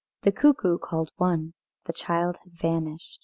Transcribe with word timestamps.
The 0.23 0.31
cuckoo 0.31 0.79
called 0.79 1.11
one. 1.17 1.53
The 1.85 1.93
child 1.93 2.37
had 2.43 2.53
vanished. 2.53 3.19